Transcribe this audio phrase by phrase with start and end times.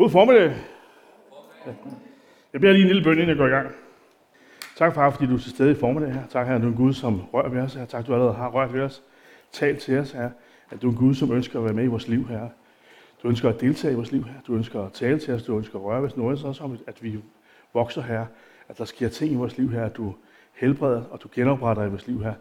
[0.00, 0.52] God formiddag.
[2.52, 3.70] Jeg beder lige en lille bøn, inden jeg går i gang.
[4.76, 6.26] Tak, far, fordi du er til stede i formiddag her.
[6.26, 7.84] Tak, her, at du er en Gud, som rører ved os her.
[7.84, 9.02] Tak, du allerede har rørt ved os.
[9.52, 10.30] Tal til os her.
[10.70, 12.48] At du er en Gud, som ønsker at være med i vores liv her.
[13.22, 14.34] Du ønsker at deltage i vores liv her.
[14.46, 15.42] Du ønsker at tale til os.
[15.42, 16.16] Du ønsker at røre ved os.
[16.16, 17.18] Noget også om, at vi
[17.74, 18.26] vokser her.
[18.68, 19.84] At der sker ting i vores liv her.
[19.84, 20.14] At du
[20.54, 22.34] helbreder og du genopretter i vores liv her.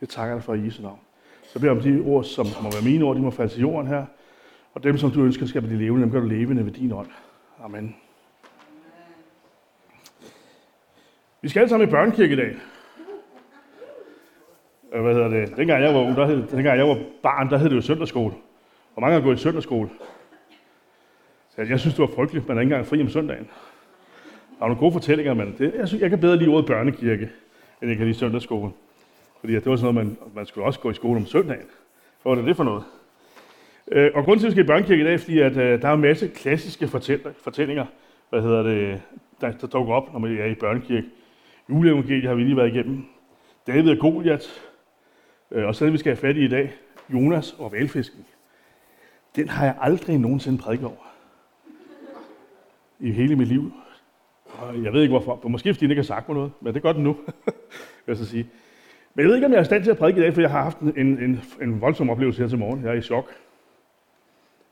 [0.00, 0.98] Det takker jeg dig for i Jesu navn.
[1.42, 3.60] Så beder jeg om de ord, som må være mine ord, de må falde til
[3.60, 4.04] jorden her.
[4.74, 7.08] Og dem, som du ønsker skal blive levende, dem kan du levende ved din ånd.
[7.64, 7.96] Amen.
[11.42, 12.56] Vi skal alle sammen i børnekirke i dag.
[14.92, 15.56] Øh, hvad hedder det?
[15.56, 18.34] Dengang jeg var, ung, der hed, dengang jeg var barn, der hed det jo søndagsskole.
[18.92, 19.90] Hvor mange har gået i søndagsskole?
[21.48, 23.44] Så jeg synes, det var frygteligt, man er ikke engang fri om søndagen.
[24.58, 27.30] Der er nogle gode fortællinger, men det, jeg, synes, jeg kan bedre lide ordet børnekirke,
[27.82, 28.72] end jeg kan lide søndagsskole.
[29.40, 31.66] Fordi det var sådan noget, man, man skulle også gå i skole om søndagen.
[32.22, 32.84] Hvad var det det for noget?
[33.92, 35.82] Øh, og grunden til, at vi skal i børnekirke i dag, er, fordi at, øh,
[35.82, 36.88] der er en masse klassiske
[37.42, 37.86] fortællinger,
[38.30, 39.02] hvad hedder det,
[39.40, 41.06] der, der dukker op, når man er i børnekirke.
[41.70, 43.04] Juleevangeliet har vi lige været igennem.
[43.66, 44.62] David og Goliat.
[45.50, 46.72] Øh, og så det, vi skal have fat i i dag,
[47.12, 48.26] Jonas og valfisken.
[49.36, 51.14] Den har jeg aldrig nogensinde prædiket over.
[53.00, 53.72] I hele mit liv.
[54.44, 55.48] Og jeg ved ikke hvorfor.
[55.48, 57.12] Måske fordi den ikke har sagt mig noget, men det gør den nu,
[57.46, 58.48] vil jeg så sige.
[59.14, 60.40] Men jeg ved ikke, om jeg er i stand til at prædike i dag, for
[60.40, 62.82] jeg har haft en, en, en voldsom oplevelse her til morgen.
[62.82, 63.34] Jeg er i chok.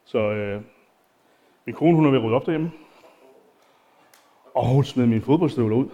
[0.05, 0.61] Så øh,
[1.67, 2.70] min kone, hun er ved at rydde op derhjemme.
[4.55, 5.89] Og hun smed mine fodboldstøvler ud.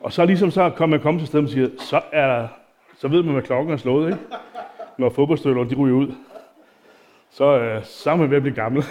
[0.00, 2.48] Og så ligesom så kom jeg komme til stedet og siger, så, er der,
[2.98, 4.18] så ved man, hvad klokken er slået, ikke?
[4.98, 6.14] Når fodboldstøvlerne de ryger ud.
[7.30, 8.84] Så, øh, så er man ved at blive gammel.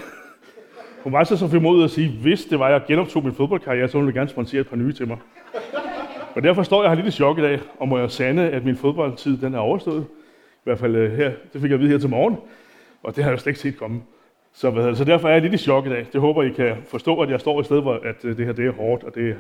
[1.04, 3.98] Hun var så så formodet at sige, hvis det var, jeg genoptog min fodboldkarriere, så
[3.98, 5.18] ville hun gerne sponsere et par nye til mig.
[6.36, 8.66] Og derfor står jeg her lidt i chok i dag, og må jeg sande, at
[8.66, 10.06] min fodboldtid den er overstået.
[10.66, 12.38] I hvert fald øh, her, det fik jeg at vide her til morgen,
[13.04, 14.02] og det har jeg jo slet ikke set komme.
[14.54, 16.08] Så, hvad det, så derfor er jeg lidt i chok i dag.
[16.14, 18.54] Det håber I kan forstå, at jeg står et sted, hvor at, øh, det her
[18.54, 19.38] det er hårdt, og det,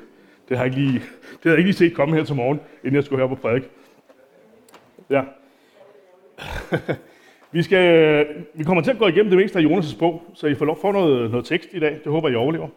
[0.49, 0.99] det, har jeg ikke lige,
[1.31, 3.35] det har jeg ikke lige set komme her til morgen, inden jeg skulle høre på
[3.35, 3.63] prædik.
[5.09, 5.21] Ja.
[7.55, 10.47] vi, skal, øh, vi kommer til at gå igennem det meste af Jonas' bog, så
[10.47, 11.99] I får lov for noget, noget tekst i dag.
[12.03, 12.67] Det håber jeg overlever.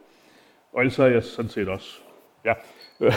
[0.73, 1.99] Og ellers er jeg sådan set også.
[2.45, 2.53] Ja.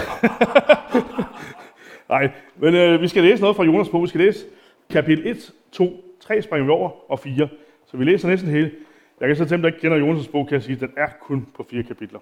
[2.10, 4.04] Nej, men øh, vi skal læse noget fra Jonas' bog.
[4.04, 4.46] Vi skal læse
[4.92, 7.50] kapitel 1, 2, 3 springer vi over, og 4.
[7.86, 8.72] Så vi læser næsten hele.
[9.20, 10.92] Jeg kan så til dem, der ikke kender Jonas' bog, kan jeg sige, at den
[10.98, 12.20] er kun på fire kapitler.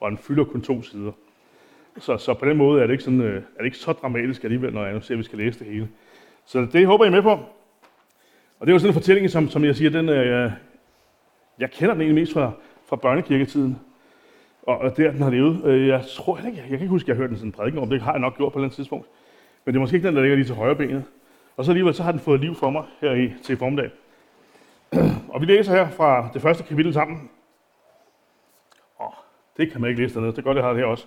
[0.00, 1.12] Og den fylder kun to sider.
[1.98, 4.44] Så, så på den måde er det ikke, sådan, øh, er det ikke så dramatisk
[4.44, 5.88] alligevel, når jeg nu ser, at vi skal læse det hele.
[6.44, 7.30] Så det håber jeg med på.
[7.30, 10.50] Og det er jo sådan en fortælling, som, som jeg siger, den, øh,
[11.58, 12.52] jeg kender den egentlig mest fra,
[12.88, 13.78] fra børnekirketiden.
[14.62, 15.64] Og, og der, den har levet.
[15.64, 17.36] Øh, jeg tror heller ikke, jeg, jeg kan ikke huske, at jeg har hørt den
[17.36, 17.90] sådan en prædiken om.
[17.90, 19.06] Det har jeg nok gjort på et eller andet tidspunkt.
[19.64, 21.04] Men det er måske ikke den, der ligger lige til højre benet.
[21.56, 23.90] Og så alligevel, så har den fået liv for mig her i, til formiddag.
[25.32, 27.30] og vi læser her fra det første kapitel sammen.
[29.00, 29.12] Åh,
[29.56, 30.32] det kan man ikke læse dernede.
[30.32, 31.06] Det er godt, jeg har det her også.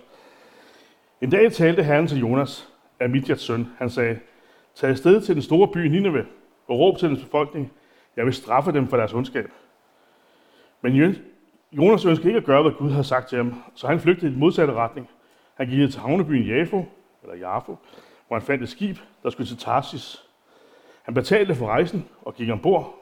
[1.20, 2.68] En dag talte Herren til Jonas,
[3.00, 3.68] Amidjats søn.
[3.78, 4.18] Han sagde,
[4.74, 6.26] tag afsted til den store by Nineve
[6.68, 7.72] og råb til dens befolkning.
[8.16, 9.50] Jeg vil straffe dem for deres ondskab.
[10.80, 11.16] Men
[11.72, 14.30] Jonas ønskede ikke at gøre, hvad Gud havde sagt til ham, så han flygtede i
[14.30, 15.08] den modsatte retning.
[15.54, 16.84] Han gik til havnebyen Jafo,
[17.22, 17.76] eller Jafo,
[18.26, 20.25] hvor han fandt et skib, der skulle til Tarsis.
[21.06, 22.94] Han betalte for rejsen og gik ombord.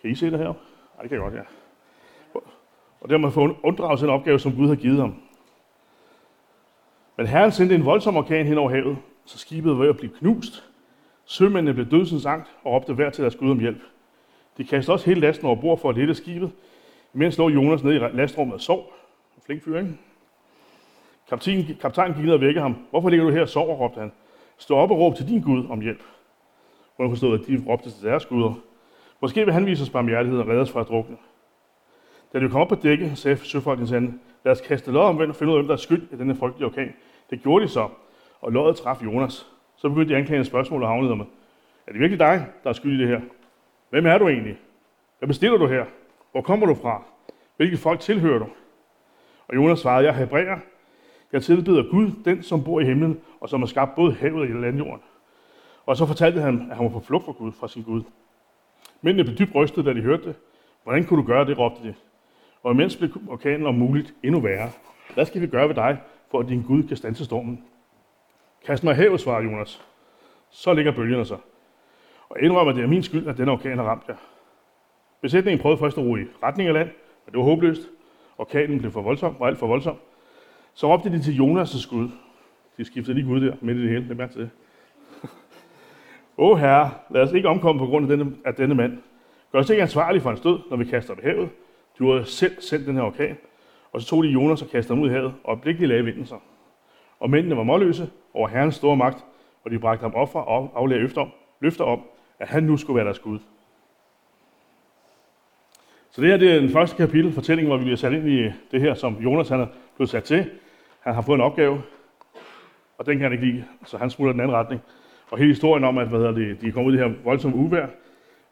[0.00, 0.48] Kan I se det her?
[0.48, 1.42] Ej, det kan jeg godt, ja.
[3.00, 5.14] Og dermed få unddraget den opgave, som Gud har givet ham.
[7.16, 10.12] Men Herren sendte en voldsom orkan hen over havet, så skibet var ved at blive
[10.18, 10.70] knust.
[11.24, 13.80] Sømændene blev dødsens angst og råbte hver til deres Gud om hjælp.
[14.58, 16.52] De kastede også hele lasten over bord for at lette skibet,
[17.14, 18.92] imens lå Jonas nede i lastrummet og sov.
[19.46, 19.98] Flink fyr, ikke?
[21.28, 22.76] Kaptajnen, kaptajnen gik ned og vækkede ham.
[22.90, 24.12] Hvorfor ligger du her og sover, råbte han.
[24.58, 26.02] Stå op og råb til din Gud om hjælp.
[26.96, 28.54] Hvor forstod, at de råbte til deres guder.
[29.20, 31.16] Måske vil han vise os barmhjertighed og redde os fra at drukne.
[32.32, 35.16] Da de kom op på dækket, sagde søfolkene til hende, lad os kaste lod om,
[35.16, 36.94] og finde ud af, hvem der er skyld i denne frygtelige orkan.
[37.30, 37.88] Det gjorde de så,
[38.40, 39.46] og loddet traf Jonas.
[39.76, 41.24] Så begyndte de anklagende spørgsmål og havnede med.
[41.86, 43.20] Er det virkelig dig, der er skyld i det her?
[43.90, 44.58] Hvem er du egentlig?
[45.18, 45.84] Hvad bestiller du her?
[46.32, 47.02] Hvor kommer du fra?
[47.56, 48.46] Hvilke folk tilhører du?
[49.48, 50.58] Og Jonas svarede, jeg er hebræer.
[51.32, 54.60] Jeg tilbeder Gud, den som bor i himlen, og som har skabt både havet og
[54.60, 55.02] landjorden.
[55.86, 58.02] Og så fortalte han, at han var på flugt fra Gud, fra sin Gud.
[59.02, 60.34] Mændene blev dybt rystet, da de hørte det.
[60.82, 61.94] Hvordan kunne du gøre det, råbte de.
[62.62, 64.70] Og imens blev orkanen om muligt endnu værre.
[65.14, 65.98] Hvad skal vi gøre ved dig,
[66.30, 67.64] for at din Gud kan stanse stormen?
[68.66, 69.82] Kast mig havet, svarede Jonas.
[70.50, 71.36] Så ligger bølgerne så.
[72.28, 74.16] Og indrømmer, at det er min skyld, at denne orkan har ramt jer.
[75.20, 76.88] Besætningen prøvede først at ro i retning af land,
[77.26, 77.80] men det var håbløst.
[78.38, 79.96] Orkanen blev for voldsom, var alt for voldsom.
[80.74, 82.08] Så råbte de til Jonas' Gud.
[82.76, 84.50] De skiftede lige Gud der midt i det hele, det mærke til det.
[86.38, 88.98] Åh herre, lad os ikke omkomme på grund af denne, af denne mand.
[89.52, 91.48] gør os ikke ansvarlige for hans død, når vi kaster ham i havet.
[91.98, 93.36] Du har selv sendt den her orkan.
[93.92, 96.26] Og så tog de Jonas og kastede ham ud i havet, og øjeblikkeligt lagde vinden
[96.26, 96.38] sig.
[97.20, 99.24] Og mændene var målløse over herrens store magt,
[99.64, 101.30] og de bragte ham offer og aflagde løfter om,
[101.60, 102.00] løfter om,
[102.38, 103.38] at han nu skulle være deres Gud.
[106.10, 108.50] Så det her det er den første kapitel, fortællingen, hvor vi bliver sat ind i
[108.70, 110.50] det her, som Jonas han er blevet sat til.
[111.00, 111.82] Han har fået en opgave,
[112.98, 114.80] og den kan han ikke lide, så han smutter den anden retning.
[115.32, 117.56] Og hele historien om, at hvad hedder det, de kommer ud i det her voldsomme
[117.56, 117.86] uvær,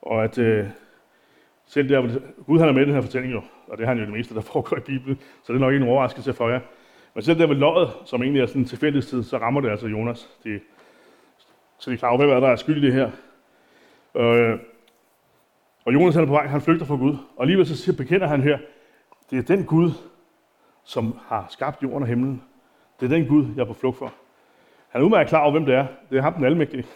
[0.02, 0.66] og at øh,
[1.66, 3.98] selv der, Gud han er med i den her fortælling jo, og det er han
[3.98, 6.48] jo det meste, der foregår i Bibelen, så det er nok ikke en overraskelse for
[6.48, 6.60] jer.
[7.14, 9.86] Men selv der ved løjet, som egentlig er sådan en tilfældighed, så rammer det altså
[9.86, 10.28] Jonas.
[10.44, 10.60] De,
[11.78, 13.10] så de er klar over, hvad der er skyld i det her.
[14.16, 14.58] Øh,
[15.84, 17.16] og Jonas han er på vej, han flygter fra Gud.
[17.36, 18.58] Og alligevel så bekender han her,
[19.30, 19.90] det er den Gud,
[20.84, 22.42] som har skabt jorden og himlen.
[23.00, 24.12] Det er den Gud, jeg er på flugt for.
[24.90, 25.86] Han er udmærket klar over, hvem det er.
[26.10, 26.86] Det er ham den almægtige.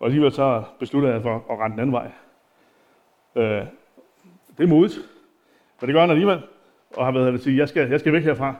[0.00, 2.10] Og alligevel så beslutter han for at rende den anden vej.
[3.34, 3.66] Øh,
[4.56, 4.98] det er modigt.
[5.80, 6.42] Men det gør han alligevel.
[6.96, 8.54] Og han ved at sige, jeg skal, jeg skal væk herfra.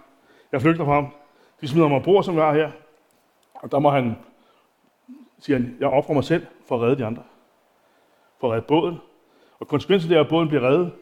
[0.52, 1.06] Jeg flygter fra ham.
[1.60, 2.70] De smider mig bord, som jeg er her.
[3.54, 4.16] Og der må han,
[5.38, 7.22] siger han, jeg offrer mig selv for at redde de andre.
[8.40, 8.98] For at redde båden.
[9.58, 10.92] Og konsekvensen er, at båden bliver reddet.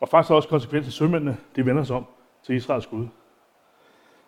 [0.00, 2.06] Og faktisk også konsekvensen, at sømændene, de vender sig om
[2.42, 3.06] til Israels Gud.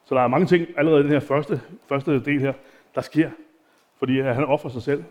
[0.08, 2.52] Så der er mange ting allerede i den her første, første del her,
[2.94, 3.30] der sker.
[3.98, 5.04] Fordi han offrer sig selv,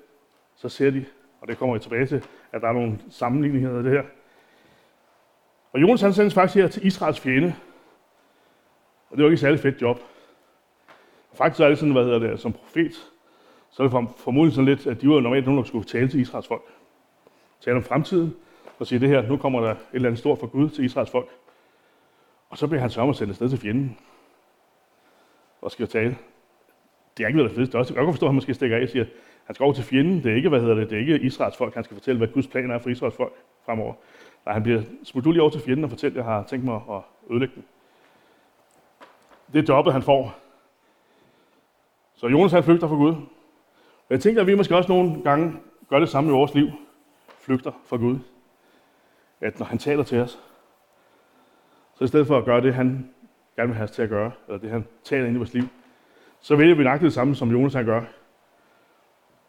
[0.55, 1.05] så ser de,
[1.41, 4.03] og det kommer vi tilbage til, at der er nogle sammenligninger af det her.
[5.71, 7.55] Og Jonas han sendes faktisk her til Israels fjende.
[9.09, 9.99] Og det var ikke et særligt fedt job.
[11.31, 13.11] Og faktisk er det sådan, hvad hedder det, som profet,
[13.69, 16.19] så er det formodentlig sådan lidt, at de var normalt nogen, der skulle tale til
[16.19, 16.63] Israels folk.
[17.61, 18.35] Tale om fremtiden,
[18.79, 21.11] og sige det her, nu kommer der et eller andet stort for Gud til Israels
[21.11, 21.29] folk.
[22.49, 23.97] Og så bliver han sørget at sende afsted til fjenden.
[25.61, 26.17] Og skal tale.
[27.17, 27.67] Det er ikke noget, der fedt.
[27.67, 29.09] Det er også, jeg kan godt forstå, at han måske stikker af og siger, at
[29.45, 30.23] han skal over til fjenden.
[30.23, 31.73] Det er ikke, hvad hedder det, det er ikke Israels folk.
[31.75, 33.33] Han skal fortælle, hvad Guds planer er for Israels folk
[33.65, 33.93] fremover.
[34.45, 36.75] Nej, han bliver smuttet lige over til fjenden og fortæller, at jeg har tænkt mig
[36.75, 37.01] at
[37.31, 37.65] ødelægge den.
[39.53, 40.35] Det er jobbet, han får.
[42.13, 43.11] Så Jonas han flygter fra Gud.
[43.11, 45.53] Og jeg tænker, at vi måske også nogle gange
[45.89, 46.67] gør det samme i vores liv.
[47.39, 48.19] Flygter fra Gud.
[49.41, 50.39] At når han taler til os,
[51.95, 53.13] så i stedet for at gøre det, han
[53.57, 55.63] gerne vil have os til at gøre, eller det, han taler ind i vores liv,
[56.39, 58.01] så vælger vi nøjagtigt det samme, som Jonas han gør,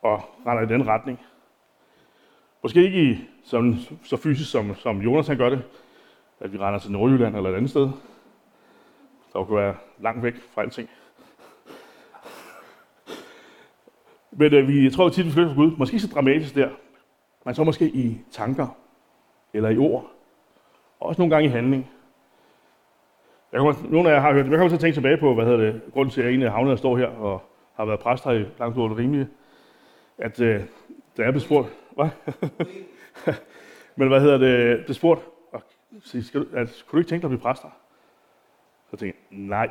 [0.03, 1.21] og render i den retning.
[2.63, 3.75] Måske ikke i, som,
[4.05, 5.63] så fysisk, som, som Jonas han gør det,
[6.41, 7.91] at vi render til Nordjylland eller et andet sted,
[9.33, 10.89] der kunne være langt væk fra alting.
[14.31, 15.77] Men øh, vi jeg tror tit, vi flytter fra Gud.
[15.77, 16.71] Måske ikke så dramatisk der,
[17.45, 18.77] men så måske i tanker,
[19.53, 20.11] eller i ord,
[21.01, 21.91] og også nogle gange i handling.
[23.53, 25.35] Jeg kommer, nogle af jer har hørt det, jeg kommer til at tænke tilbage på,
[25.35, 27.43] hvad hedder det, grunden til, at jeg egentlig havnet og står her og
[27.75, 29.29] har været præst her i langt over det rimelige,
[30.19, 30.63] at øh,
[31.17, 32.09] da jeg blev spurgt, hvad?
[33.97, 35.21] Men hvad hedder det, blev spurgt,
[35.53, 35.63] og,
[36.03, 37.69] skal du, at, kunne du ikke tænke dig at blive præster?
[38.91, 39.71] Så tænkte jeg, nej,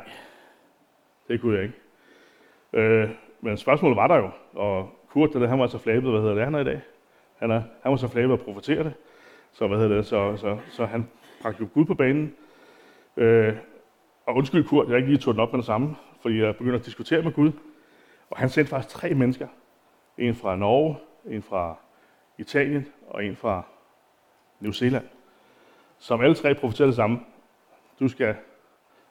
[1.28, 1.74] det kunne jeg ikke.
[2.72, 3.10] Øh,
[3.40, 6.44] men spørgsmålet var der jo, og Kurt, det, han var så flabet, hvad hedder det,
[6.44, 6.80] han er i dag?
[7.36, 8.94] Han, er, han var så flabet at profetere det,
[9.52, 11.08] så, hvad hedder det, så, så, så han
[11.42, 12.34] bragte jo Gud på banen.
[13.18, 13.56] Øh,
[14.26, 16.78] og undskyld Kurt, jeg ikke lige tog den op med det samme, fordi jeg begyndte
[16.78, 17.52] at diskutere med Gud.
[18.30, 19.48] Og han sendte faktisk tre mennesker.
[20.18, 21.76] En fra Norge, en fra
[22.38, 23.62] Italien og en fra
[24.60, 25.04] New Zealand.
[25.98, 27.20] Som alle tre profeterede det samme.
[28.00, 28.36] Du skal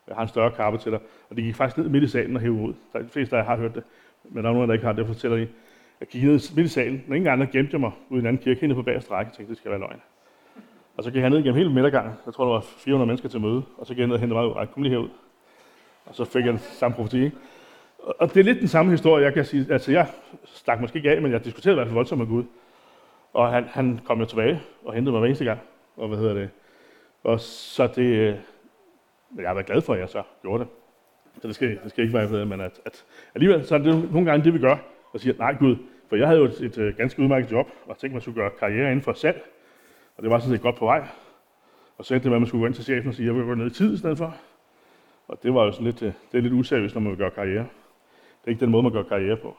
[0.07, 0.99] jeg har en større kappe til dig.
[1.29, 2.73] Og de gik faktisk ned midt i salen og hævde ud.
[2.93, 3.83] Der er de fleste af jer har hørt det,
[4.23, 5.47] men der er nogen, der ikke har det, fortæller de.
[5.99, 8.41] Jeg gik ned midt i salen, og ingen andre gemte mig ude i en anden
[8.41, 10.01] kirke, hende på bagerste række, tænkte, det skal være løgn.
[10.97, 12.13] Og så gik jeg ned igennem hele midtergangen.
[12.25, 13.63] Jeg tror, der var 400 mennesker til møde.
[13.77, 14.53] Og så gik jeg ned og hentede mig ud.
[14.55, 15.09] Ej, kom lige herud.
[16.05, 17.31] Og så fik jeg den samme profeti.
[17.99, 19.65] Og det er lidt den samme historie, jeg kan sige.
[19.69, 20.07] Altså, jeg
[20.45, 22.43] stak måske ikke af, men jeg diskuterede i hvert fald voldsomt med Gud.
[23.33, 25.59] Og han, han kom jo tilbage og hentede mig hver eneste gang.
[25.97, 26.49] Og hvad hedder det?
[27.23, 28.35] Og så det, øh,
[29.31, 30.67] men jeg har været glad for, at jeg så gjorde det.
[31.41, 34.31] Så det skal, det skal ikke være, men at, at alligevel så er det nogle
[34.31, 34.77] gange det, vi gør,
[35.13, 35.75] og siger, nej Gud,
[36.09, 38.35] for jeg havde jo et, et, et ganske udmærket job, og tænkte, at man skulle
[38.35, 39.43] gøre karriere inden for salg,
[40.17, 41.07] og det var sådan set godt på vej.
[41.97, 43.27] Og så endte det med, at man skulle gå ind til chefen og sige, at
[43.27, 44.35] jeg vil gå ned i tid i stedet for.
[45.27, 47.31] Og det var jo sådan lidt, øh, det er lidt useriøst, når man vil gøre
[47.31, 47.67] karriere.
[48.41, 49.57] Det er ikke den måde, man gør karriere på.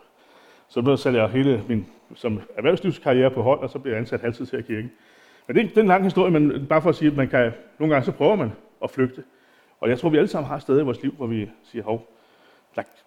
[0.68, 4.20] Så blev sælger jeg hele min som erhvervslivskarriere på hold, og så blev jeg ansat
[4.20, 4.88] halvtid til at kirke.
[5.46, 7.28] Men det er, det er en lang historie, men bare for at sige, at man
[7.28, 9.24] kan, nogle gange så prøver man at flygte.
[9.80, 12.08] Og jeg tror, vi alle sammen har steder i vores liv, hvor vi siger, hov,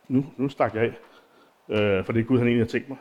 [0.07, 0.93] nu, nu stak jeg af,
[1.69, 2.97] øh, for det er Gud, han egentlig har tænkt mig.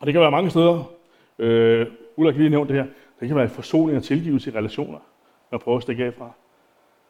[0.00, 0.92] Og det kan være mange steder.
[1.38, 2.86] Øh, Ulla kan lige nævne det her.
[3.20, 4.98] Det kan være forsoning og tilgivelse i relationer,
[5.50, 6.30] man prøver at stikke af fra.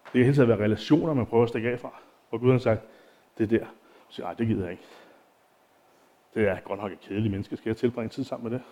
[0.05, 1.93] Det kan hele tiden være relationer, man prøver at stikke af fra.
[2.29, 2.83] Hvor Gud har sagt,
[3.39, 3.67] det er der.
[4.09, 4.85] Så siger, det gider jeg ikke.
[6.35, 7.57] Det er godt nok et kedeligt menneske.
[7.57, 8.67] Skal jeg tilbringe tid sammen med det?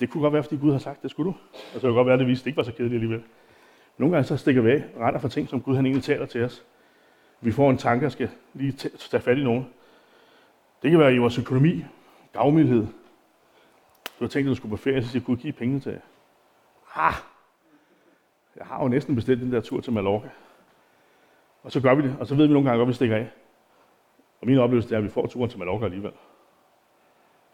[0.00, 1.36] Det kunne godt være, fordi Gud har sagt, det skulle du.
[1.74, 3.22] Og så kunne godt være, at det viste, at det ikke var så kedeligt alligevel.
[3.98, 6.44] Nogle gange så stikker vi af, retter for ting, som Gud han egentlig taler til
[6.44, 6.64] os.
[7.40, 9.66] Vi får en tanke og skal lige tage fat i nogen.
[10.82, 11.84] Det kan være i vores økonomi,
[12.32, 12.86] gavmildhed.
[14.20, 16.00] Du har tænkt, at du skulle på ferie, så siger Gud, give penge til.
[16.94, 17.14] Ah,
[18.56, 20.28] jeg har jo næsten bestilt den der tur til Mallorca.
[21.62, 23.30] Og så gør vi det, og så ved vi nogle gange, hvor vi stikker af.
[24.40, 26.12] Og min oplevelse er, at vi får turen til Mallorca alligevel.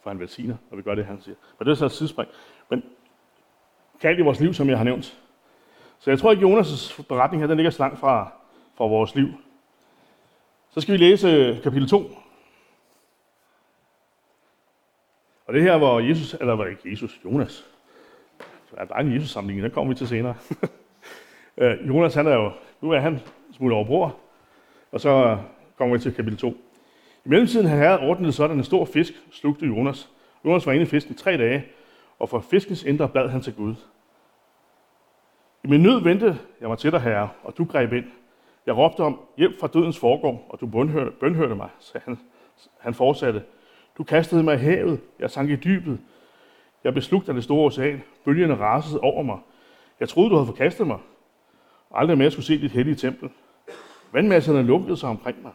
[0.02, 1.36] For han velsigner, og vi gør det, han siger.
[1.58, 2.30] Men det er så et sidespring.
[2.70, 2.82] Men
[4.00, 5.20] kan i vores liv, som jeg har nævnt.
[5.98, 8.32] Så jeg tror ikke, Jonas' beretning her, den ligger så langt fra,
[8.74, 9.28] fra vores liv.
[10.70, 12.10] Så skal vi læse øh, kapitel 2.
[15.46, 17.66] Og det her, hvor Jesus, eller var ikke Jesus, Jonas.
[18.70, 20.34] Der er en Jesus-samling, den kommer vi til senere.
[21.58, 23.20] Øh, Jonas, han er jo, nu er han
[23.52, 24.16] smut overbror,
[24.92, 25.38] og så øh,
[25.78, 26.48] kommer vi til kapitel 2.
[27.24, 30.10] I mellemtiden havde herret ordnet sådan en stor fisk, slugte Jonas.
[30.44, 31.64] Jonas var inde i fisken tre dage,
[32.18, 33.74] og for fiskens indre bad han til Gud.
[35.64, 38.06] I min nød ventede jeg mig til dig, herre, og du greb ind.
[38.66, 42.18] Jeg råbte om hjælp fra dødens forgård, og du bønhørte, bønhørte mig, sagde han.
[42.78, 43.42] Han fortsatte.
[43.98, 45.98] Du kastede mig i havet, jeg sank i dybet.
[46.84, 49.38] Jeg beslugte det store ocean, bølgerne rasede over mig.
[50.00, 50.98] Jeg troede, du havde forkastet mig.
[51.90, 53.30] Aldrig mere skulle se dit hellige tempel.
[54.12, 55.52] Vandmasserne lukkede sig omkring mig.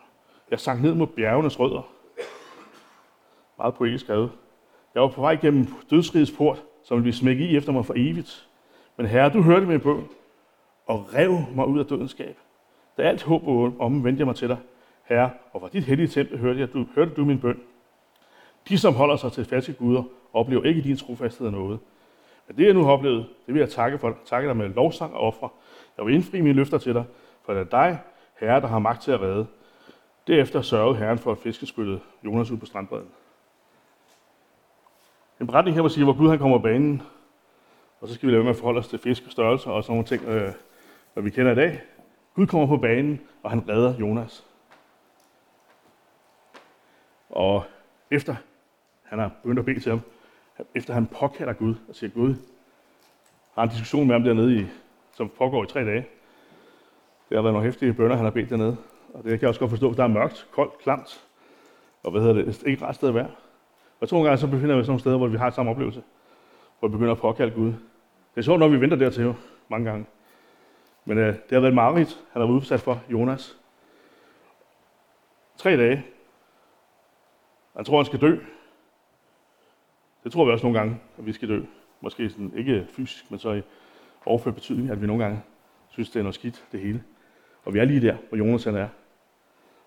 [0.51, 1.91] Jeg sank ned mod bjergenes rødder.
[3.57, 4.31] Meget poetisk skrevet.
[4.93, 7.93] Jeg var på vej gennem dødsrigets port, som ville blive smækket i efter mig for
[7.97, 8.47] evigt.
[8.97, 10.03] Men herre, du hørte min bøn
[10.85, 12.37] og rev mig ud af dødens skab.
[12.97, 13.47] Da alt håb
[13.79, 14.57] omvendte jeg mig til dig,
[15.03, 17.59] herre, og fra dit hellige tempel hørte, jeg, du, hørte du min bøn.
[18.69, 20.03] De, som holder sig til faste guder,
[20.33, 21.79] oplever ikke din trofasthed af noget.
[22.47, 25.13] Men det, jeg nu har oplevet, det vil jeg takke, for, takke dig med lovsang
[25.13, 25.49] og ofre.
[25.97, 27.03] Jeg vil indfri mine løfter til dig,
[27.45, 27.99] for det er dig,
[28.39, 29.47] Herre, der har magt til at redde.
[30.27, 33.09] Derefter sørgede Herren for at fiskespytte Jonas ud på strandbredden.
[35.41, 37.01] En beretning her, hvor siger, hvor Gud han kommer på banen,
[38.01, 40.23] og så skal vi lade med at forholde os til fiskestørrelser og sådan nogle ting,
[40.23, 40.53] øh,
[41.13, 41.81] hvad vi kender i dag.
[42.35, 44.45] Gud kommer på banen, og han redder Jonas.
[47.29, 47.63] Og
[48.11, 48.35] efter
[49.11, 50.01] han har begyndt at bede til ham,
[50.75, 52.35] efter han påkalder Gud og siger, Gud,
[53.55, 54.65] har en diskussion med ham dernede, i,
[55.13, 56.07] som pågår i tre dage.
[57.29, 58.77] Det har været nogle hæftige bønder, han har bedt dernede.
[59.13, 61.27] Og det kan jeg også godt forstå, at der er mørkt, koldt, klamt.
[62.03, 62.63] Og hvad hedder det?
[62.63, 63.29] Ikke ret sted at være.
[63.99, 66.03] Og to gange så befinder vi os nogle steder, hvor vi har samme oplevelse.
[66.79, 67.67] Hvor vi begynder at påkalde Gud.
[67.67, 69.33] Det er sjovt, når vi venter dertil jo,
[69.69, 70.05] mange gange.
[71.05, 73.57] Men øh, det har været mareridt, han har været udsat for, Jonas.
[75.57, 76.05] Tre dage.
[77.75, 78.37] Han tror, han skal dø.
[80.23, 81.61] Det tror vi også nogle gange, at vi skal dø.
[82.01, 83.61] Måske sådan, ikke fysisk, men så i
[84.25, 85.41] overført betydning, at vi nogle gange
[85.89, 87.03] synes, det er noget skidt, det hele.
[87.63, 88.87] Og vi er lige der, hvor Jonas han er,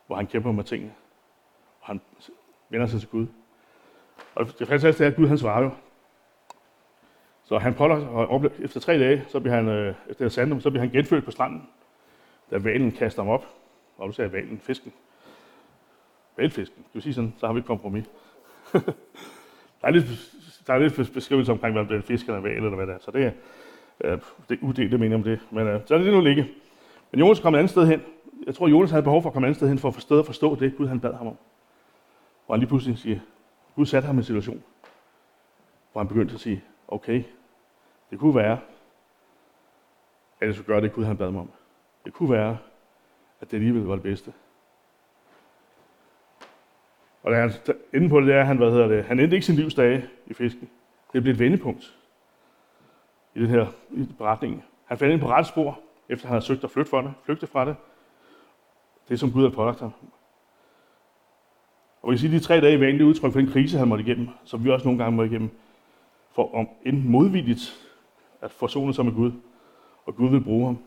[0.07, 0.93] hvor han kæmper med tingene.
[1.81, 2.01] Og han
[2.69, 3.27] vender sig til Gud.
[4.35, 5.71] Og det fantastiske er, at Gud han svarer jo.
[7.45, 10.83] Så han prøver, og efter tre dage, så bliver han, øh, efter sandum, så bliver
[10.83, 11.69] han genfødt på stranden,
[12.51, 13.47] da valen kaster ham op.
[13.97, 14.93] Og du sagde valen, fisken.
[16.37, 16.85] Valfisken.
[16.95, 18.05] Du sige sådan, så har vi et kompromis.
[19.85, 20.07] der, er lidt,
[20.67, 22.99] der er lidt beskrivelse omkring, hvad det er fisk eller val, eller hvad det er.
[23.01, 23.33] Så det er,
[24.05, 25.41] øh, det er uddelt, det mener om det.
[25.51, 26.49] Men øh, så er det nu ligge.
[27.11, 28.03] Men Jonas kom et andet sted hen.
[28.47, 30.19] Jeg tror, Jonas havde behov for at komme et andet sted hen, for at forstå,
[30.19, 31.37] at forstå det, Gud han bad ham om.
[32.47, 33.19] Og han lige pludselig siger,
[33.77, 34.63] Gud satte ham i en situation,
[35.93, 37.23] hvor han begyndte at sige, okay,
[38.11, 38.59] det kunne være,
[40.41, 41.51] at jeg skulle gøre det, Gud han bad mig om.
[42.05, 42.59] Det kunne være,
[43.41, 44.33] at det alligevel var det bedste.
[47.25, 47.51] Og da
[47.95, 50.71] han på det, der, han, hvad hedder det, han endte ikke sin livsdage i fisken.
[51.13, 51.97] Det blev et vendepunkt
[53.35, 54.65] i den her i beretning.
[54.85, 57.47] Han faldt ind på ret spor, efter han havde søgt at flytte fra det, flygte
[57.47, 57.77] fra det.
[59.09, 59.93] Det, som Gud havde pålagt ham.
[62.03, 63.89] Og vi kan sige, at de tre dage var egentlig udtryk for den krise, han
[63.89, 65.51] måtte igennem, som vi også nogle gange må igennem,
[66.33, 67.91] for om enten modvilligt
[68.41, 69.33] at forsone sig med Gud,
[70.07, 70.79] og Gud vil bruge ham.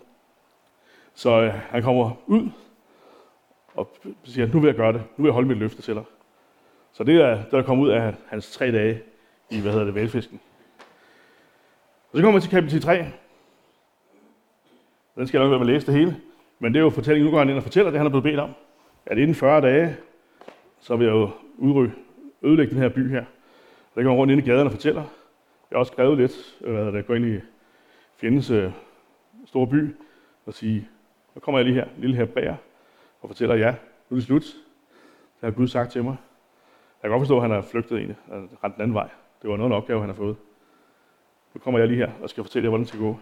[1.13, 2.50] Så øh, han kommer ud
[3.75, 3.89] og
[4.24, 5.01] siger, nu vil jeg gøre det.
[5.17, 6.03] Nu vil jeg holde mit løfte til dig.
[6.98, 9.01] Så det er, der kom ud af hans tre dage
[9.50, 10.39] i, hvad hedder det, valfisken.
[12.12, 13.06] Og så kommer man til kapitel 3.
[15.16, 16.18] Den skal jeg nok være med at læse det hele.
[16.60, 18.24] Men det er jo fortællingen, nu går han ind og fortæller det, han er blevet
[18.24, 18.54] bedt om.
[19.06, 19.98] At inden 40 dage,
[20.80, 21.94] så vil jeg jo udryge,
[22.44, 23.25] ødelægge den her by her.
[23.96, 25.01] Og der går rundt ind i gaderne og fortæller.
[25.72, 27.39] Jeg har også skrevet lidt, øh, hvad der går ind i
[28.16, 28.72] fjendens øh,
[29.46, 29.96] store by
[30.46, 30.88] og sige,
[31.36, 32.56] nu kommer jeg lige her, lille her bærer,
[33.22, 33.75] og fortæller, ja,
[34.10, 34.44] nu er det slut.
[34.44, 36.18] Det har Gud sagt til mig.
[37.04, 39.10] Jeg kan godt forstå, at han har flygtet egentlig, og rent den anden vej.
[39.42, 40.36] Det var noget en opgave, han har fået.
[41.54, 43.20] Nu kommer jeg lige her og skal fortælle jer, hvordan det skal gå.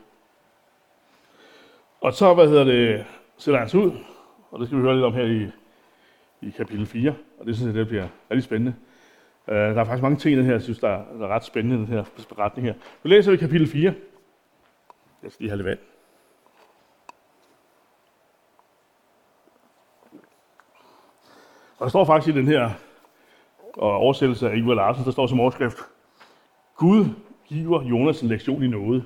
[2.01, 3.05] Og så, hvad hedder det,
[3.37, 3.91] sætter han sig ud,
[4.51, 5.51] og det skal vi høre lidt om her i,
[6.41, 8.75] i kapitel 4, og det synes jeg, det bliver rigtig spændende.
[9.47, 11.35] Uh, der er faktisk mange ting i den her, jeg synes, der er, der er
[11.35, 12.73] ret spændende i den her beretning her.
[13.03, 13.93] Nu læser vi kapitel 4.
[15.23, 15.79] Jeg skal lige have lidt vand.
[21.77, 22.71] Og der står faktisk i den her
[23.77, 25.77] oversættelse af Ivar Larsen, der står som overskrift,
[26.75, 27.05] Gud
[27.45, 29.05] giver Jonas en lektion i noget.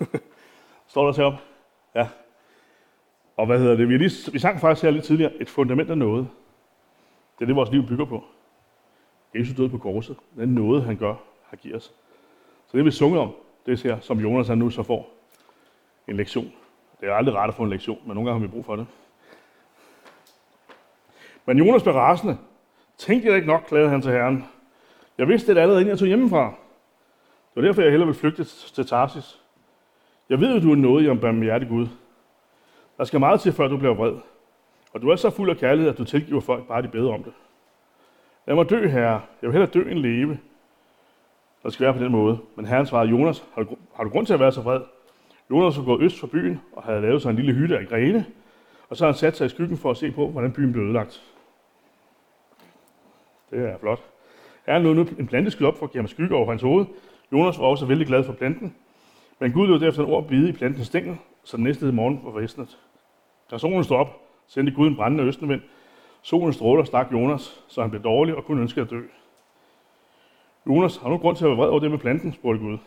[0.88, 1.34] står der så op?
[1.94, 2.08] Ja.
[3.36, 3.88] Og hvad hedder det?
[3.88, 6.28] Vi, lige, vi sang faktisk her lidt tidligere, et fundament af noget.
[7.38, 8.24] Det er det, vores liv bygger på.
[9.34, 10.16] Jesus døde på korset.
[10.36, 11.94] Den noget, han gør, har givet os.
[12.66, 13.32] Så det vi sunget om,
[13.66, 15.10] det er som Jonas han nu så får
[16.08, 16.52] en lektion.
[17.00, 18.76] Det er aldrig rart at få en lektion, men nogle gange har vi brug for
[18.76, 18.86] det.
[21.46, 22.38] Men Jonas blev rasende.
[22.98, 24.44] Tænkte jeg ikke nok, klagede han til Herren.
[25.18, 26.44] Jeg vidste det allerede, inden jeg tog hjemmefra.
[27.54, 29.40] Det var derfor, jeg hellere ville flygte til Tarsis.
[30.28, 31.86] Jeg ved, at du er noget i om barmhjertig Gud.
[32.98, 34.14] Der skal meget til, før du bliver vred.
[34.92, 37.22] Og du er så fuld af kærlighed, at du tilgiver folk, bare de beder om
[37.22, 37.32] det.
[38.46, 39.20] Lad mig dø, herre.
[39.42, 40.38] Jeg vil hellere dø end leve.
[41.62, 42.38] Der skal være på den måde.
[42.56, 44.80] Men herren svarede, Jonas, har du, har du grund til at være så vred?
[45.50, 48.26] Jonas var gået øst for byen og havde lavet sig en lille hytte af grene,
[48.88, 50.84] og så har han sat sig i skyggen for at se på, hvordan byen blev
[50.84, 51.22] ødelagt.
[53.50, 54.02] Det er flot.
[54.66, 56.86] Herren lod nu en plante skyde op for at give ham skygge over hans hoved.
[57.32, 58.74] Jonas var også vældig glad for planten,
[59.38, 62.30] men Gud lod derefter en ord bide i plantens stængel, så den næste morgen var
[62.30, 62.78] væsnet.
[63.50, 65.60] Da solen stod op, sendte Gud en brændende østenvind.
[66.22, 69.02] Solen stråler stak Jonas, så han blev dårlig og kunne ønske at dø.
[70.66, 72.78] Jonas, har du grund til at være vred over det med planten, spurgte Gud.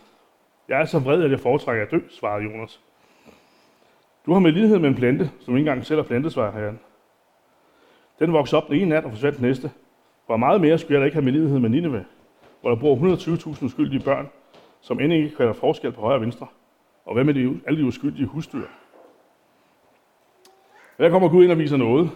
[0.67, 2.81] Jeg er så vred, at jeg foretrækker at dø, svarede Jonas.
[4.25, 6.79] Du har med lighed med en plante, som ikke engang selv har plantet, svarede herren.
[8.19, 9.71] Den voksede op den ene nat og forsvandt den næste.
[10.31, 12.05] Hvor meget mere skulle jeg da ikke have med med Nineve,
[12.61, 14.29] hvor der bor 120.000 uskyldige børn,
[14.81, 16.47] som end ikke kan forskel på højre og venstre.
[17.05, 18.67] Og hvad med de, alle de uskyldige husdyr?
[20.97, 22.11] Der kommer Gud ind og viser noget.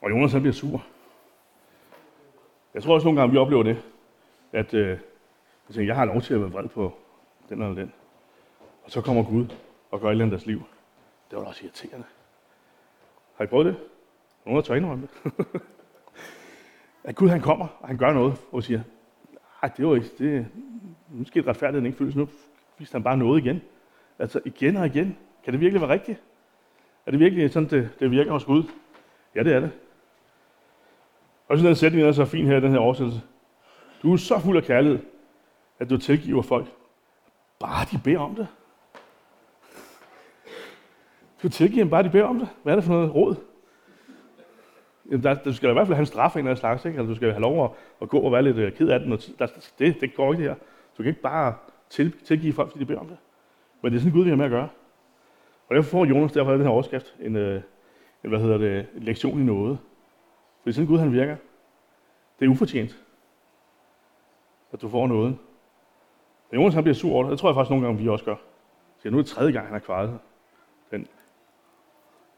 [0.00, 0.84] Og Jonas han bliver sur.
[2.74, 3.82] Jeg tror også nogle gange, vi oplever det,
[4.52, 4.98] at øh, jeg,
[5.74, 6.92] tænker, jeg har lov til at være vred på
[7.48, 7.92] den eller den.
[8.84, 9.46] Og så kommer Gud
[9.90, 10.62] og gør et eller andet deres liv.
[11.30, 12.06] Det var da også irriterende.
[13.36, 13.76] Har I prøvet det?
[14.44, 15.44] Nogen har tør indrømme det.
[17.04, 18.80] at Gud han kommer, og han gør noget, og siger,
[19.62, 20.46] nej, det var ikke, det,
[21.10, 22.28] nu skete retfærdigheden ikke føles, nu
[22.78, 23.62] viste han bare noget igen.
[24.18, 25.16] Altså igen og igen.
[25.44, 26.22] Kan det virkelig være rigtigt?
[27.06, 28.62] Er det virkelig sådan, det, det virker hos Gud?
[29.34, 29.70] Ja, det er det.
[31.48, 33.22] Og så den sætning er så fin her i den her oversættelse.
[34.02, 34.98] Du er så fuld af kærlighed,
[35.78, 36.66] at du tilgiver folk.
[37.58, 38.46] Bare de beder om det.
[41.42, 42.48] Du tilgiver dem bare, de beder om det.
[42.62, 43.36] Hvad er det for noget råd?
[45.10, 46.84] Jamen, der, du skal i hvert fald have en straf af en eller anden slags,
[46.84, 46.98] ikke?
[46.98, 47.70] Eller du skal have lov at,
[48.02, 49.12] at gå og være lidt øh, ked af den.
[49.12, 49.46] Og der,
[49.78, 50.56] det, det går ikke det her.
[50.98, 51.54] Du kan ikke bare
[51.90, 53.16] til, tilgive folk, fordi de beder om det.
[53.82, 54.68] Men det er sådan Gud, vi har med at gøre.
[55.68, 57.62] Og derfor får Jonas derfor den her overskrift, en, øh,
[58.24, 59.78] en, hvad hedder det, en lektion i noget.
[60.62, 61.36] Fordi sådan Gud han virker.
[62.38, 62.98] Det er ufortjent,
[64.72, 65.38] at du får noget.
[66.50, 67.30] Og Jonas han bliver sur over det.
[67.30, 68.36] Det tror jeg faktisk nogle gange, vi også gør.
[68.98, 70.18] Så nu er det tredje gang, han har kvaret
[70.90, 71.06] den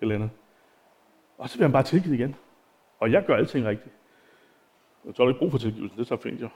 [0.01, 0.31] eller andet.
[1.39, 2.37] Og så bliver han bare tilgivet igen.
[3.03, 3.95] Og jeg gør alting rigtigt.
[5.05, 6.49] Jeg tror ikke brug for tilgivelsen, det er så fint jo.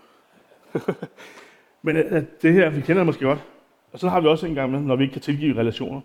[1.82, 3.44] Men at det her, vi kender det måske godt.
[3.92, 6.00] Og så har vi også en gang med, når vi ikke kan tilgive relationer.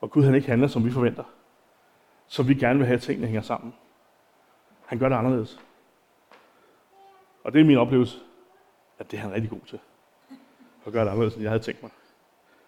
[0.00, 1.24] Og Gud han ikke handler, som vi forventer.
[2.26, 3.74] Så vi gerne vil have, at tingene hænger sammen.
[4.86, 5.60] Han gør det anderledes.
[7.44, 8.18] Og det er min oplevelse,
[8.98, 9.78] at det er han rigtig god til.
[10.86, 11.90] At gøre det anderledes, end jeg havde tænkt mig.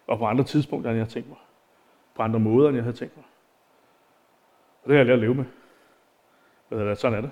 [0.07, 1.37] Og på andre tidspunkter, end jeg havde tænkt mig.
[2.15, 3.25] På andre måder, end jeg havde tænkt mig.
[4.83, 5.45] Og det har jeg lært at leve med.
[6.67, 7.31] Hvad sådan er det.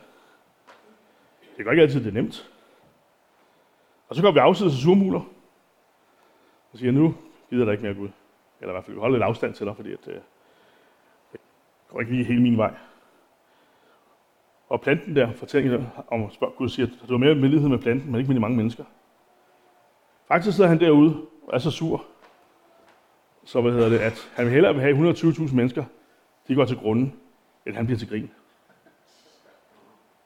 [1.57, 2.51] Det går ikke altid, det er nemt.
[4.09, 5.21] Og så går vi afsides og surmuler.
[6.71, 7.15] Og siger, nu
[7.49, 8.09] gider der ikke mere Gud.
[8.61, 10.15] Eller i hvert fald, vi holder lidt afstand til dig, fordi at, øh,
[11.31, 11.39] det
[11.87, 12.73] går ikke lige hele min vej.
[14.69, 18.11] Og planten der, fortæller om spørg, Gud siger, at du er mere medlighed med planten,
[18.11, 18.83] men ikke med de mange mennesker.
[20.27, 22.05] Faktisk sidder han derude og er så sur,
[23.43, 25.85] så hvad hedder det, at han vil hellere vil have 120.000 mennesker,
[26.47, 27.19] de går til grunden,
[27.65, 28.31] end han bliver til grin.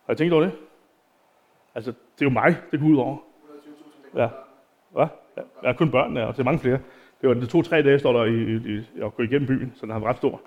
[0.08, 0.52] Har I tænkt over det?
[1.76, 3.18] Altså, det er jo mig, det går ud over.
[4.16, 4.30] Ja.
[4.92, 5.08] Hvad?
[5.64, 6.80] Ja, kun børnene, og det er mange flere.
[7.22, 9.82] Det var det to-tre dage, står der i, i, i, at gå igennem byen, så
[9.82, 10.42] den har været ret stor.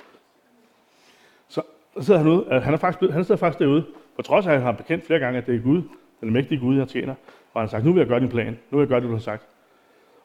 [1.49, 1.62] Så
[1.94, 2.46] der sidder han ude.
[2.51, 5.07] Altså, han, er faktisk, han sidder faktisk derude, på trods af, at han har bekendt
[5.07, 5.83] flere gange, at det er Gud,
[6.20, 7.14] den mægtige Gud, jeg tjener.
[7.53, 8.59] Og han har sagt, nu vil jeg gøre din plan.
[8.70, 9.46] Nu vil jeg gøre det, du har sagt.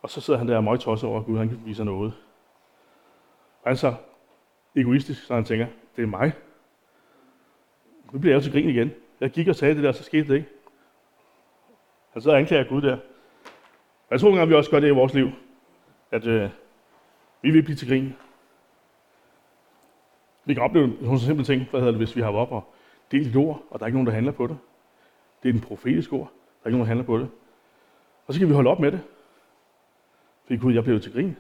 [0.02, 2.14] Og så sidder han der og møgtosset over, at Gud han viser noget.
[3.62, 3.94] Og han er så
[4.76, 6.32] egoistisk, så han tænker, det er mig.
[8.12, 8.92] Nu bliver jeg jo til grin igen.
[9.22, 10.50] Jeg gik og sagde det der, så skete det ikke.
[12.14, 12.98] Han sidder og anklager Gud der.
[14.08, 15.30] Og jeg tror, at vi også gør det i vores liv,
[16.12, 16.50] at øh,
[17.42, 18.14] vi vil blive til grin.
[20.46, 22.74] Vi kan opleve nogle så simple ting, hvad hedder det, hvis vi har op og
[23.12, 24.58] delt et ord, og der er ikke nogen, der handler på det.
[25.44, 26.32] Det er den profetiske ord.
[26.32, 27.30] Der er ikke nogen, der handler på det.
[28.28, 29.02] Og så kan vi holde op med det.
[30.44, 31.38] Fordi Gud, jeg blev til grin.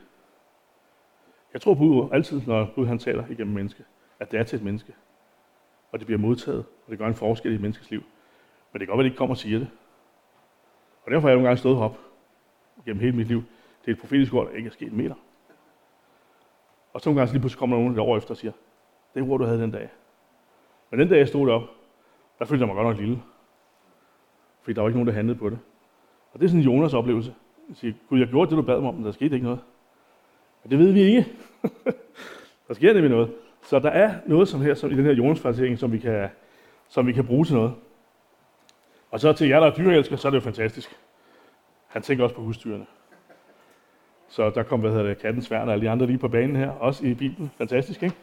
[1.54, 3.84] Jeg tror på altid, når Gud han taler igennem menneske,
[4.20, 4.94] at det er til et menneske.
[5.96, 8.04] Og det bliver modtaget, og det gør en forskel i et menneskes liv.
[8.72, 9.68] Men det kan godt være, at de ikke kommer og siger det.
[11.06, 12.00] Og derfor har jeg nogle gange stået op
[12.86, 13.44] gennem hele mit liv.
[13.82, 15.16] Det er et profetisk ord, der ikke er sket en meter.
[16.94, 18.52] Og så nogle gange så lige pludselig kommer der nogen et over efter og siger,
[19.14, 19.90] det er ord, du havde den dag.
[20.92, 21.64] Men den dag, jeg stod op,
[22.40, 23.22] der følte jeg mig godt nok lille.
[24.62, 25.60] Fordi der var ikke nogen, der handlede på det.
[26.32, 27.36] Og det er sådan Jonas oplevelse.
[27.70, 29.60] Jeg siger, Gud, jeg gjorde det, du bad mig om, men der skete ikke noget.
[30.64, 31.26] Og det ved vi ikke.
[32.68, 33.34] der sker nemlig noget.
[33.65, 36.30] Så der er noget som her, som i den her Jonas som vi kan,
[36.89, 37.73] som vi kan bruge til noget.
[39.12, 40.97] Og så til jer, der er dyreelsker, så er det jo fantastisk.
[41.88, 42.86] Han tænker også på husdyrene.
[44.28, 46.56] Så der kom, hvad hedder det, katten sværn og alle de andre lige på banen
[46.56, 47.51] her, også i Bibelen.
[47.58, 48.15] Fantastisk, ikke?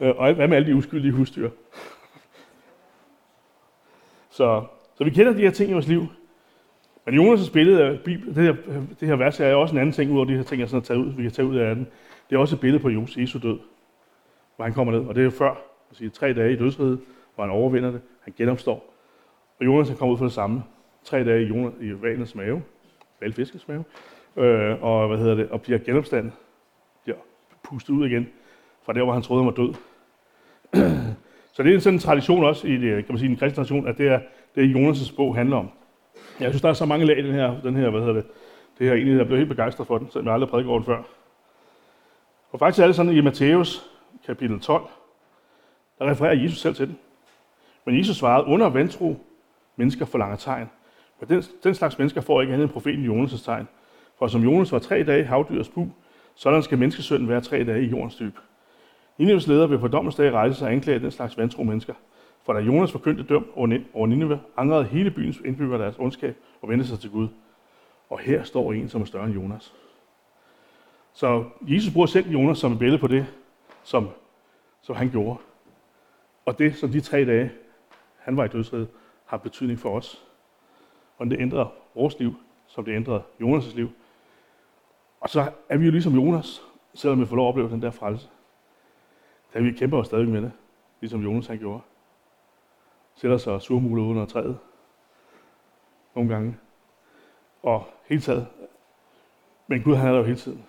[0.00, 1.50] Øh, og hvad med alle de uskyldige husdyr?
[4.30, 4.64] Så,
[4.94, 6.06] så vi kender de her ting i vores liv.
[7.06, 9.92] Men Jonas' billede af øh, Bibelen, det her, det her vers er også en anden
[9.92, 11.56] ting, ud over de her ting, jeg sådan har taget ud, vi kan tage ud
[11.56, 11.86] af den.
[12.30, 13.58] Det er også et billede på Jesu død,
[14.56, 15.00] hvor han kommer ned.
[15.00, 15.54] Og det er jo før,
[15.92, 17.00] sige, tre dage i dødsriget,
[17.34, 18.00] hvor han overvinder det.
[18.20, 18.94] Han genopstår.
[19.60, 20.62] Og Jonas han kommer ud for det samme.
[21.04, 22.62] Tre dage i, Jonas, i valens mave,
[23.20, 23.84] valfiskens mave,
[24.36, 26.32] øh, og, hvad hedder det, og bliver genopstandet.
[27.04, 27.18] Bliver
[27.64, 28.28] pustet ud igen
[28.82, 29.74] fra der, hvor han troede, han var død.
[31.54, 33.88] Så det er sådan en tradition også i det, kan man sige, en kristen tradition,
[33.88, 34.20] at det er
[34.54, 35.70] det, Jonas' bog handler om.
[36.40, 38.24] Jeg synes, der er så mange lag i den her, den her hvad hedder det,
[38.78, 40.86] det her egentlig, jeg blev helt begejstret for den, selvom jeg aldrig prædikede over den
[40.86, 41.02] før.
[42.50, 43.91] Og faktisk er det sådan, i Matthæus
[44.26, 44.88] kapitel 12,
[45.98, 46.98] der refererer Jesus selv til den.
[47.84, 49.16] Men Jesus svarede, under vantro
[49.76, 50.70] mennesker forlanger tegn.
[51.20, 53.68] Men den, den slags mennesker får ikke andet end profeten Jonas' tegn.
[54.18, 55.88] For som Jonas var tre dage i havdyrets bu,
[56.34, 58.36] sådan skal menneskesønnen være tre dage i jordens dyb.
[59.18, 61.94] Nineves leder vil på dommens dag rejse sig og anklage den slags vantro mennesker.
[62.44, 63.46] For da Jonas forkyndte døm
[63.94, 67.28] over Nineve, angrede hele byens indbyggere deres ondskab og vendte sig til Gud.
[68.10, 69.74] Og her står en, som er større end Jonas.
[71.12, 73.26] Så Jesus bruger selv Jonas som et billede på det,
[73.82, 74.08] som,
[74.80, 75.38] som han gjorde.
[76.44, 77.52] Og det, som de tre dage,
[78.18, 78.88] han var i dødsredet,
[79.24, 80.26] har betydning for os.
[81.18, 82.34] Og det ændrer vores liv,
[82.66, 83.90] som det ændrede Jonas' liv.
[85.20, 86.62] Og så er vi jo ligesom Jonas,
[86.94, 88.28] selvom vi får lov at opleve den der frelse.
[89.54, 90.52] Da vi kæmper os stadig med det,
[91.00, 91.80] ligesom Jonas han gjorde.
[93.14, 94.58] Sætter sig surmuler under træet.
[96.14, 96.56] Nogle gange.
[97.62, 98.46] Og hele taget.
[99.66, 100.66] Men Gud han er der jo hele tiden.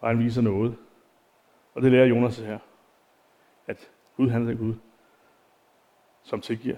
[0.00, 0.76] Og han viser noget.
[1.74, 2.58] Og det lærer Jonas her.
[3.66, 4.74] At Gud han er Gud,
[6.22, 6.76] som tilgiver.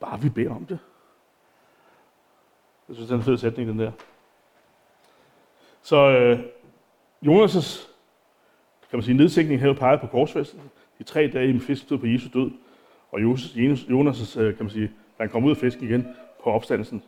[0.00, 0.78] Bare vi beder om det.
[2.88, 3.92] Jeg synes, det er en fed sætning, den der.
[5.82, 6.40] Så øh,
[7.26, 7.88] Jonas'
[8.90, 10.70] kan man sige, nedsænkning havde peget på korsfæstelsen.
[10.98, 12.50] De tre dage i fisk stod på Jesu død.
[13.10, 17.02] Og Jonas' Jonas, kan man sige, da han kom ud af fisken igen på opstandelsen.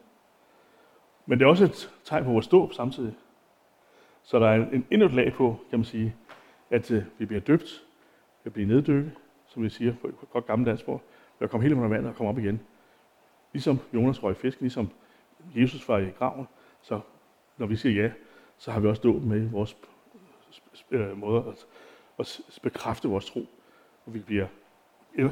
[1.27, 3.15] Men det er også et tegn på vores dåb samtidig.
[4.23, 6.17] Så der er en, endnu et lag på, kan man sige,
[6.71, 7.83] at øh, vi bliver døbt,
[8.45, 9.13] vi bliver neddykket,
[9.47, 11.03] som vi siger på et godt gammeldansk sprog.
[11.41, 12.61] Vi kommer helt under vandet og kommer op igen.
[13.53, 14.91] Ligesom Jonas røg fisk, ligesom
[15.57, 16.49] Jesus var i graven,
[16.83, 17.01] så
[17.57, 18.11] når vi siger ja,
[18.59, 19.77] så har vi også dåb med vores
[20.91, 21.67] øh, måde at,
[22.19, 23.47] at bekræfte vores tro,
[24.07, 24.47] og vi bliver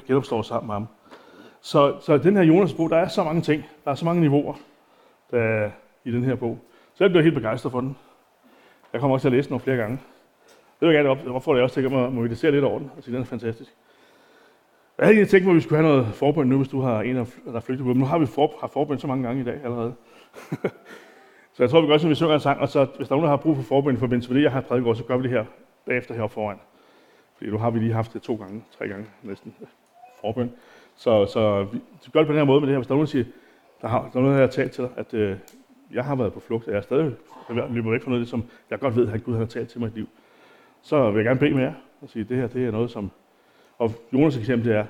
[0.06, 0.86] genopstår sammen med ham.
[1.60, 4.20] Så, så den her Jonas bog, der er så mange ting, der er så mange
[4.20, 4.54] niveauer
[5.30, 5.70] der er
[6.04, 6.58] i den her bog.
[6.94, 7.96] Så jeg bliver helt begejstret for den.
[8.92, 9.98] Jeg kommer også til at læse den nogle flere gange.
[10.80, 13.14] Det vil jeg gerne op, det også til at mobilisere lidt over den, og sige,
[13.14, 13.74] den er fantastisk.
[14.98, 17.02] Jeg havde egentlig tænkt mig, at vi skulle have noget forbund nu, hvis du har
[17.02, 17.88] en, der er flygtet på.
[17.88, 19.94] Men nu har vi for, har forbund så mange gange i dag allerede.
[21.54, 23.16] så jeg tror, vi gør, at vi synger en sang, og så hvis der er
[23.16, 25.16] nogen, der har brug for forbund i forbindelse med det, jeg har prædiket så gør
[25.16, 25.44] vi det her
[25.86, 26.56] bagefter heroppe foran.
[27.36, 29.66] Fordi nu har vi lige haft det to gange, tre gange næsten, øh,
[30.20, 30.52] forbøn.
[30.96, 31.66] Så, så
[32.04, 32.78] vi gør det på den her måde med det her.
[32.78, 33.24] Hvis der er nogen, der siger,
[33.82, 35.36] der, har, der er noget, jeg har talt til dig, at øh,
[35.92, 37.12] jeg har været på flugt, og jeg er stadig
[37.70, 39.80] løbet væk fra noget af det, som jeg godt ved, at Gud har talt til
[39.80, 40.08] mig i liv.
[40.82, 42.90] Så vil jeg gerne bede med jer og sige, at det her det er noget,
[42.90, 43.10] som...
[43.78, 44.86] Og Jonas' eksempel det er,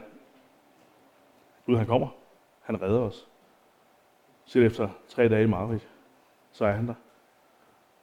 [1.66, 2.08] Gud han kommer,
[2.62, 3.28] han redder os.
[4.44, 5.88] Selv efter tre dage i mareridt,
[6.52, 6.94] så er han der.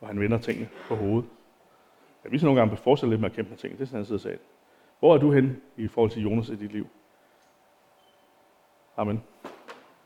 [0.02, 1.30] Og han vender tingene på hovedet.
[2.24, 3.78] Jeg vil nogle gange fortsætte lidt med at kæmpe med tingene.
[3.78, 4.38] Det er sådan en side af
[5.00, 6.88] Hvor er du hen i forhold til Jonas i dit liv?
[8.98, 9.24] Amen.